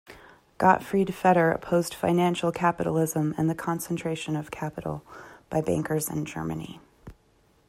[0.57, 5.03] Gottfried Feder opposed financial capitalism and the concentration of capital
[5.47, 6.79] by bankers in Germany.